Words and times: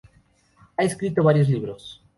Ha 0.77 0.83
escrito 0.83 1.21
varios 1.21 1.47
libros. 1.47 2.01